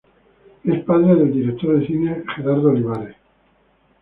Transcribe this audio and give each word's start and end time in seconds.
Es 0.63 0.83
padre 0.83 1.13
del 1.13 1.31
director 1.31 1.79
de 1.79 1.85
cine 1.85 2.23
Gerardo 2.35 2.69
Olivares. 2.69 3.15